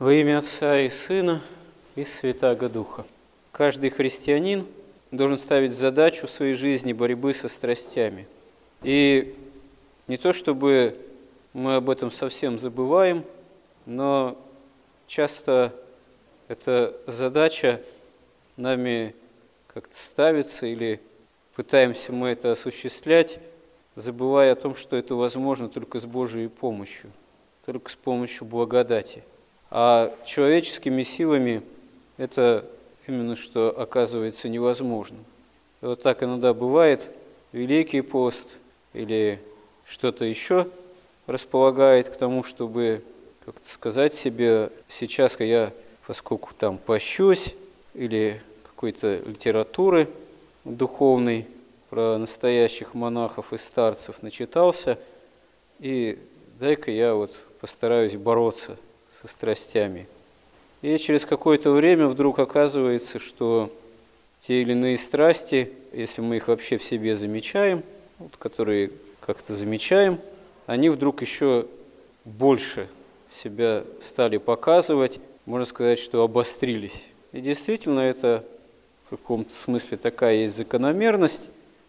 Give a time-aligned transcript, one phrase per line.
[0.00, 1.42] Во имя Отца и Сына
[1.94, 3.04] и Святаго Духа.
[3.52, 4.66] Каждый христианин
[5.10, 8.26] должен ставить задачу в своей жизни борьбы со страстями.
[8.82, 9.36] И
[10.06, 10.96] не то чтобы
[11.52, 13.24] мы об этом совсем забываем,
[13.84, 14.38] но
[15.06, 15.74] часто
[16.48, 17.82] эта задача
[18.56, 19.14] нами
[19.66, 20.98] как-то ставится или
[21.54, 23.38] пытаемся мы это осуществлять,
[23.96, 27.12] забывая о том, что это возможно только с Божьей помощью,
[27.66, 29.24] только с помощью благодати.
[29.70, 31.62] А человеческими силами
[32.16, 32.66] это
[33.06, 35.24] именно что оказывается невозможным.
[35.80, 37.10] И вот так иногда бывает,
[37.52, 38.58] Великий пост
[38.92, 39.40] или
[39.84, 40.68] что-то еще
[41.26, 43.02] располагает к тому, чтобы
[43.44, 45.72] как-то сказать себе, сейчас я,
[46.06, 47.54] поскольку там пощусь,
[47.94, 50.08] или какой-то литературы
[50.64, 51.46] духовной
[51.90, 54.98] про настоящих монахов и старцев начитался,
[55.80, 56.18] и
[56.60, 58.76] дай-ка я вот постараюсь бороться–
[59.12, 60.06] со страстями.
[60.82, 63.70] И через какое-то время вдруг оказывается, что
[64.46, 67.82] те или иные страсти, если мы их вообще в себе замечаем,
[68.18, 70.18] вот, которые как-то замечаем,
[70.66, 71.66] они вдруг еще
[72.24, 72.88] больше
[73.30, 77.04] себя стали показывать, можно сказать, что обострились.
[77.32, 78.44] И действительно это
[79.06, 81.48] в каком-то смысле такая есть закономерность,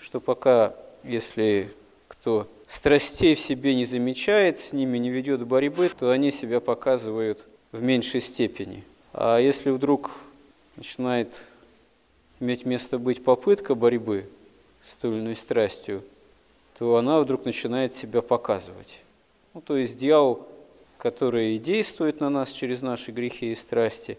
[0.00, 1.70] что пока, если
[2.08, 7.44] кто страстей в себе не замечает, с ними не ведет борьбы, то они себя показывают
[7.70, 8.82] в меньшей степени.
[9.12, 10.10] А если вдруг
[10.76, 11.42] начинает
[12.40, 14.26] иметь место быть попытка борьбы
[14.82, 16.02] с той или иной страстью,
[16.78, 19.00] то она вдруг начинает себя показывать.
[19.52, 20.48] Ну, то есть дьявол,
[20.96, 24.16] который и действует на нас через наши грехи и страсти,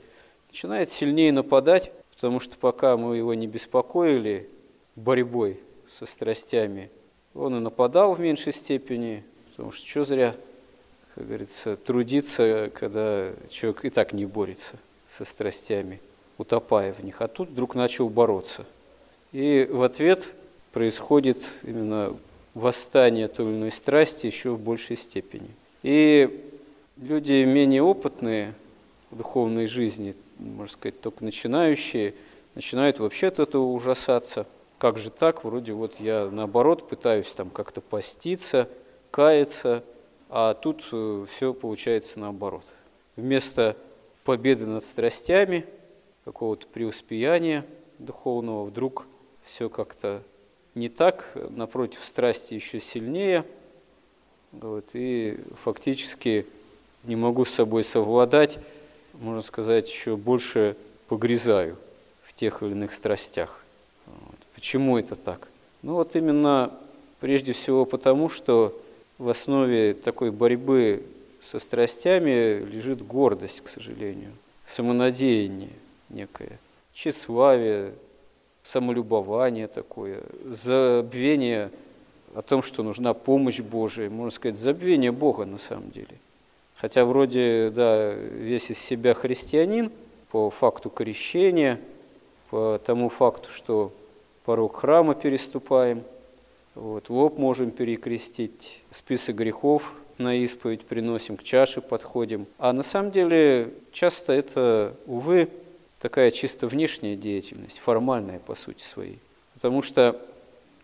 [0.52, 4.48] начинает сильнее нападать, потому что пока мы его не беспокоили
[4.96, 6.92] борьбой со страстями–
[7.36, 10.36] он и нападал в меньшей степени, потому что что зря,
[11.16, 14.78] как говорится, трудиться, когда человек и так не борется
[15.09, 16.02] со страстями,
[16.38, 18.66] утопая в них, а тут вдруг начал бороться.
[19.31, 20.34] И в ответ
[20.72, 22.16] происходит именно
[22.53, 25.50] восстание той или иной страсти еще в большей степени.
[25.81, 26.52] И
[26.97, 28.53] люди менее опытные
[29.09, 32.13] в духовной жизни, можно сказать, только начинающие,
[32.53, 34.46] начинают вообще от этого ужасаться–
[34.83, 38.67] как же так, вроде вот я наоборот пытаюсь там как-то поститься,
[39.11, 39.81] каяться,
[40.27, 42.66] а тут э, все получается наоборот.
[43.16, 43.77] Вместо
[44.25, 45.66] победы над страстями,
[46.25, 47.66] какого-то преуспеяния
[47.97, 49.05] духовного, вдруг
[49.45, 50.21] все как-то
[50.75, 53.45] не так, напротив, страсти еще сильнее,
[54.51, 56.45] вот, и фактически
[57.05, 58.59] не могу с собой совладать,
[59.13, 60.75] можно сказать, еще больше
[61.07, 61.77] погрязаю
[62.23, 63.63] в тех или иных страстях.
[64.63, 65.50] Почему это так?
[65.81, 66.72] Ну вот именно
[67.19, 68.74] прежде всего потому, что
[69.18, 71.03] в основе такой борьбы
[71.41, 74.31] со страстями лежит гордость, к сожалению,
[74.66, 75.74] самонадеяние
[76.07, 76.59] некое,
[76.94, 77.91] тщеславие,
[78.62, 81.69] самолюбование такое, забвение
[82.34, 86.18] о том, что нужна помощь Божия, можно сказать, забвение Бога на самом деле.
[86.78, 89.91] Хотя вроде, да, весь из себя христианин
[90.31, 91.81] по факту крещения,
[92.50, 93.91] по тому факту, что
[94.46, 96.04] порог храма переступаем,
[96.76, 102.48] вот, лоб можем перекрестить, список грехов на исповедь приносим, к чаше подходим.
[102.58, 105.50] А на самом деле часто это, увы,
[106.00, 109.20] такая чисто внешняя деятельность, формальная по сути своей.
[109.54, 110.20] Потому что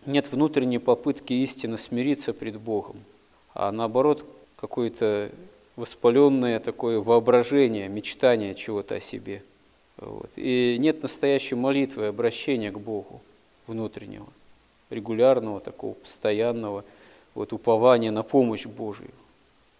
[0.06, 2.96] нет внутренней попытки истинно смириться пред Богом,
[3.52, 4.24] а наоборот
[4.56, 5.30] какое-то
[5.76, 9.42] воспаленное такое воображение, мечтание чего-то о себе.
[9.96, 10.30] Вот.
[10.36, 13.20] И нет настоящей молитвы, обращения к Богу
[13.66, 14.26] внутреннего,
[14.90, 16.84] регулярного, такого постоянного
[17.34, 19.10] вот, упования на помощь Божию,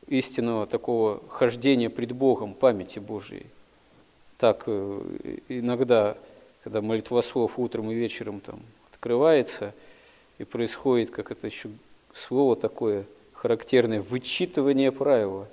[0.07, 3.47] истинного такого хождения пред Богом, памяти Божией.
[4.39, 6.17] Так э, иногда,
[6.65, 8.61] когда молитвослов утром и вечером там
[8.93, 9.75] открывается,
[10.39, 11.69] и происходит, как это еще
[12.15, 15.47] слово такое характерное, вычитывание правила,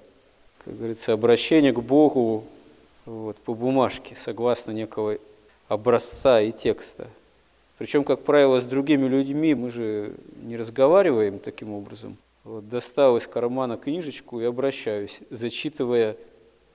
[0.63, 2.43] как говорится, обращение к Богу
[3.05, 5.17] вот, по бумажке, согласно некого
[5.67, 7.07] образца и текста.
[7.77, 12.17] Причем, как правило, с другими людьми мы же не разговариваем таким образом.
[12.43, 16.17] Вот, достал из кармана книжечку и обращаюсь, зачитывая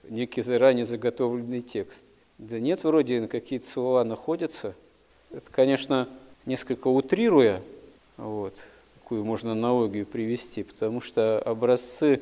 [0.09, 2.05] некий заранее заготовленный текст.
[2.39, 4.75] Да нет, вроде какие-то слова находятся.
[5.31, 6.09] Это, конечно,
[6.45, 7.63] несколько утрируя,
[8.17, 8.57] вот,
[9.01, 12.21] такую можно аналогию привести, потому что образцы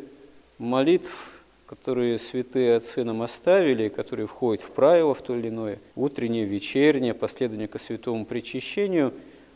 [0.59, 1.40] молитв
[1.71, 7.15] которые святые отцы нам оставили, которые входят в правила в то или иное, утреннее, вечернее,
[7.15, 9.15] последование ко святому причащению,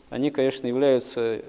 [0.09, 1.41] они, конечно, являются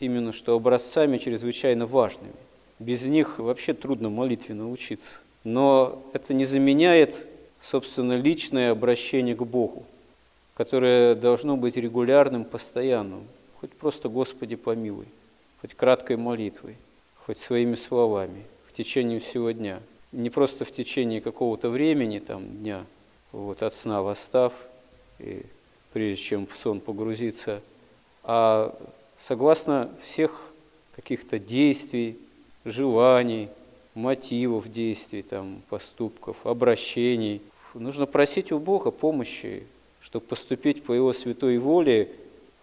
[0.00, 2.32] именно что образцами чрезвычайно важными.
[2.80, 5.20] Без них вообще трудно молитве научиться.
[5.44, 7.14] Но это не заменяет,
[7.62, 9.86] собственно, личное обращение к Богу,
[10.56, 13.22] которое должно быть регулярным, постоянным.
[13.60, 15.06] Хоть просто «Господи, помилуй»,
[15.60, 16.74] хоть краткой молитвой,
[17.24, 19.80] хоть своими словами в течение всего дня.
[20.12, 22.86] Не просто в течение какого-то времени, там, дня,
[23.32, 24.54] вот, от сна восстав,
[25.18, 25.42] и
[25.92, 27.60] прежде чем в сон погрузиться,
[28.22, 28.74] а
[29.18, 30.42] согласно всех
[30.96, 32.18] каких-то действий,
[32.64, 33.48] желаний,
[33.94, 37.42] мотивов действий, там, поступков, обращений.
[37.74, 39.66] Нужно просить у Бога помощи,
[40.00, 42.10] чтобы поступить по Его святой воле.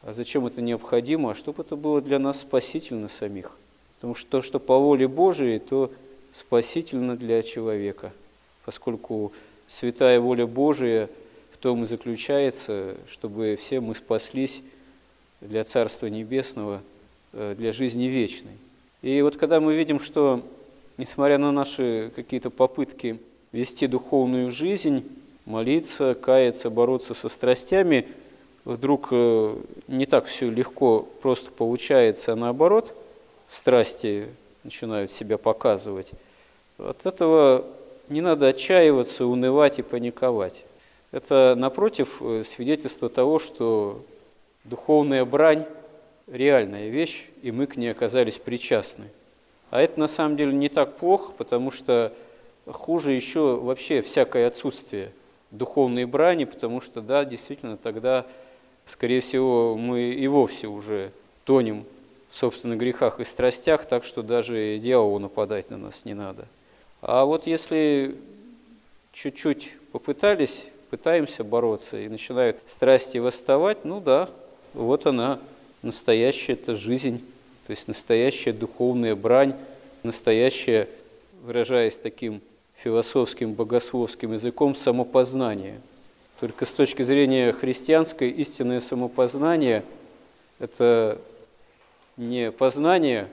[0.02, 1.32] А зачем это необходимо?
[1.32, 3.52] А чтобы это было для нас спасительно самих.
[3.96, 5.92] Потому что то, что по воле Божией, то
[6.36, 8.12] спасительно для человека,
[8.66, 9.32] поскольку
[9.68, 11.10] святая воля Божия
[11.54, 14.62] в том и заключается, чтобы все мы спаслись
[15.40, 16.82] для Царства Небесного,
[17.32, 18.52] э, для жизни вечной.
[19.02, 20.44] И вот когда мы видим, что
[20.98, 23.18] несмотря на наши какие-то попытки
[23.54, 25.08] вести духовную жизнь,
[25.46, 28.10] молиться, каяться, бороться со страстями,
[28.66, 32.94] вдруг э, не так все легко просто получается, а наоборот,
[33.48, 34.28] страсти
[34.66, 36.12] начинают себя показывать.
[36.78, 37.66] От этого
[38.10, 40.66] не надо отчаиваться, унывать и паниковать.
[41.12, 44.04] Это, напротив, э, свидетельство того, что
[44.66, 45.66] духовная брань–
[46.28, 49.06] реальная вещь, и мы к ней оказались причастны.
[49.70, 52.14] А это на самом деле не так плохо, потому что
[52.66, 55.12] хуже еще вообще всякое отсутствие
[55.52, 58.26] духовной брани, потому что, да, действительно, тогда,
[58.86, 61.12] скорее всего, мы и вовсе уже
[61.44, 61.86] тонем
[62.36, 66.48] в собственных грехах и страстях, так что даже дьяволу нападать на нас не надо.
[67.02, 68.18] А вот если
[69.14, 74.28] чуть-чуть попытались, пытаемся бороться и начинают страсти восставать, ну да,
[74.74, 75.40] вот она,
[75.82, 77.24] настоящая это жизнь
[77.66, 79.56] то есть настоящая духовная брань,
[80.04, 80.88] настоящее,
[81.42, 82.42] выражаясь таким
[82.76, 85.82] философским, богословским языком, самопознание.
[86.40, 89.84] Только с точки зрения христианской истинное самопознание–
[90.60, 91.20] это
[92.18, 93.30] не познание,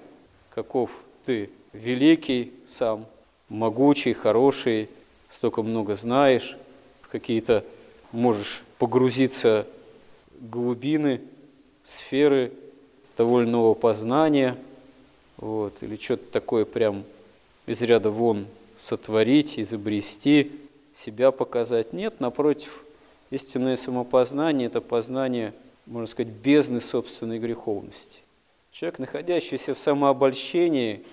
[0.55, 0.91] каков
[1.25, 3.07] ты, великий сам,
[3.49, 4.89] могучий, хороший,
[5.29, 6.57] столько много знаешь,
[7.03, 7.65] в какие-то
[8.13, 9.67] можешь погрузиться
[10.41, 11.21] глубины,
[11.85, 12.53] сферы
[13.17, 14.57] довольного познания,
[15.37, 17.05] вот, или что-то такое прям
[17.67, 18.47] из ряда вон
[18.77, 20.53] сотворить, изобрести,
[20.95, 21.93] себя показать.
[21.93, 22.85] Нет, напротив,
[23.31, 25.55] истинное самопознание– это познание,
[25.87, 28.21] можно сказать, бездны собственной греховности.
[28.73, 31.05] Человек, находящийся в самообольщении,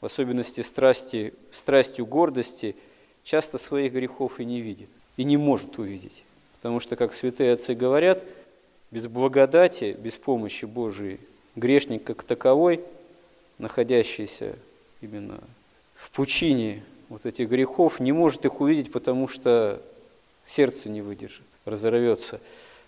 [0.00, 2.74] в особенности страсти, страстью гордости,
[3.22, 6.24] часто своих грехов и не видит, и не может увидеть.
[6.56, 8.24] Потому что, как святые отцы говорят,
[8.90, 11.20] без благодати, без помощи Божией
[11.54, 12.80] грешник как таковой,
[13.58, 14.56] находящийся
[15.00, 15.40] именно
[15.94, 19.80] в пучине вот этих грехов, не может их увидеть, потому что
[20.44, 22.40] сердце не выдержит, разорвется.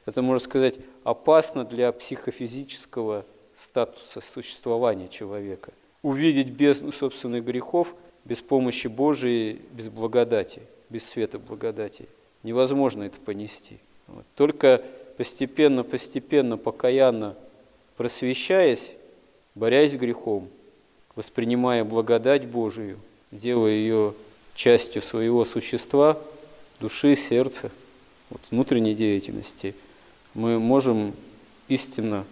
[0.07, 0.75] Это, можно сказать,
[1.05, 3.25] опасно для психофизического
[3.59, 5.73] статуса существования человека.
[6.03, 7.95] Увидеть бездну собственных грехов
[8.25, 12.07] без помощи Божией, без благодати, без света благодати.
[12.45, 13.79] Невозможно это понести.
[14.07, 14.25] Вот.
[14.37, 14.85] Только
[15.17, 17.35] постепенно, постепенно, покаянно
[17.99, 18.93] просвещаясь,
[19.57, 20.49] борясь с грехом,
[21.17, 22.97] воспринимая благодать Божию,
[23.33, 24.15] делая ее
[24.55, 26.17] частью своего существа,
[26.79, 27.73] души, сердца,
[28.31, 29.75] вот, внутренней деятельности,
[30.35, 31.13] мы можем
[31.67, 32.25] истинно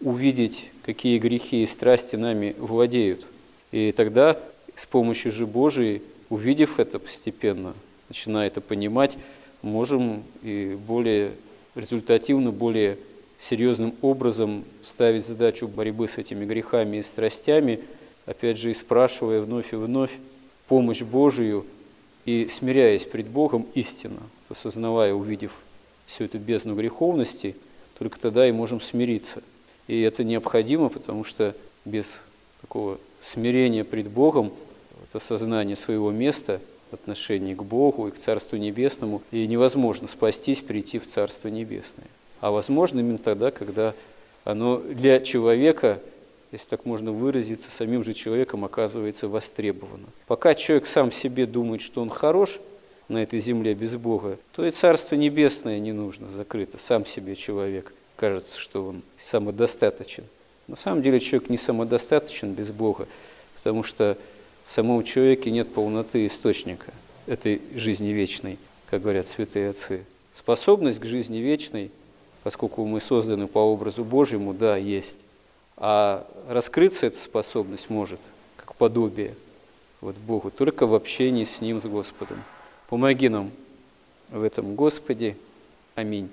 [0.00, 3.26] увидеть, какие грехи и страсти нами владеют.
[3.72, 4.38] И тогда
[4.74, 7.74] с помощью же Божией, увидев это постепенно,
[8.08, 9.16] начиная это понимать,
[9.62, 11.32] можем и более
[11.74, 12.98] результативно, более
[13.38, 17.80] серьезным образом ставить задачу борьбы с этими грехами и страстями,
[18.24, 20.12] опять же, и спрашивая вновь и вновь
[20.68, 21.66] помощь Божию
[22.24, 25.52] и смиряясь пред Богом истинно, осознавая, увидев
[26.06, 27.56] всю эту бездну греховности,
[27.98, 29.42] только тогда и можем смириться.
[29.86, 32.20] И это необходимо, потому что без
[32.60, 34.52] такого смирения пред Богом,
[35.08, 40.60] это осознание своего места в отношении к Богу и к Царству Небесному, и невозможно спастись,
[40.60, 42.06] прийти в Царство Небесное
[42.40, 43.94] а возможно именно тогда, когда
[44.44, 46.00] оно для человека,
[46.52, 50.06] если так можно выразиться, самим же человеком оказывается востребовано.
[50.26, 52.60] Пока человек сам себе думает, что он хорош
[53.08, 56.78] на этой земле без Бога, то и Царство Небесное не нужно, закрыто.
[56.78, 60.24] Сам себе человек кажется, что он самодостаточен.
[60.66, 63.06] На самом деле человек не самодостаточен без Бога,
[63.56, 64.18] потому что
[64.66, 66.92] в самом человеке нет полноты источника
[67.26, 68.58] этой жизни вечной,
[68.90, 70.04] как говорят святые отцы.
[70.32, 71.90] Способность к жизни вечной–
[72.46, 75.18] поскольку мы созданы по образу Божьему, да, есть.
[75.76, 78.20] А раскрыться эта способность может,
[78.56, 79.34] как подобие,
[80.00, 82.44] вот Богу, только в общении с Ним, с Господом.
[82.88, 83.50] Помоги нам
[84.30, 85.36] в этом, Господи.
[85.96, 86.30] Аминь.